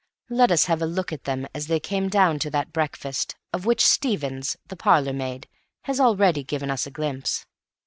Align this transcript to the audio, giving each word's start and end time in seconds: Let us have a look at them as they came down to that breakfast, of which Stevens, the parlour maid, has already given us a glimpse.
Let 0.31 0.51
us 0.51 0.65
have 0.65 0.81
a 0.81 0.87
look 0.87 1.13
at 1.13 1.25
them 1.25 1.45
as 1.53 1.67
they 1.67 1.79
came 1.79 2.09
down 2.09 2.39
to 2.39 2.49
that 2.49 2.73
breakfast, 2.73 3.35
of 3.53 3.67
which 3.67 3.85
Stevens, 3.85 4.57
the 4.67 4.75
parlour 4.75 5.13
maid, 5.13 5.47
has 5.81 5.99
already 5.99 6.43
given 6.43 6.71
us 6.71 6.87
a 6.87 6.91
glimpse. 6.91 7.45